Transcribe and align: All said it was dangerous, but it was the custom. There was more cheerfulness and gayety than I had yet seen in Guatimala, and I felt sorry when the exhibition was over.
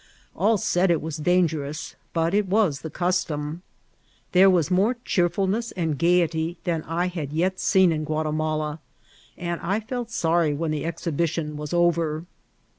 All 0.35 0.57
said 0.57 0.89
it 0.89 0.99
was 0.99 1.17
dangerous, 1.17 1.95
but 2.11 2.33
it 2.33 2.47
was 2.47 2.81
the 2.81 2.89
custom. 2.89 3.61
There 4.31 4.49
was 4.49 4.71
more 4.71 4.95
cheerfulness 5.05 5.71
and 5.73 5.95
gayety 5.95 6.57
than 6.63 6.81
I 6.87 7.05
had 7.05 7.31
yet 7.31 7.59
seen 7.59 7.91
in 7.91 8.03
Guatimala, 8.03 8.79
and 9.37 9.61
I 9.61 9.79
felt 9.79 10.09
sorry 10.09 10.55
when 10.55 10.71
the 10.71 10.85
exhibition 10.85 11.55
was 11.55 11.71
over. 11.71 12.25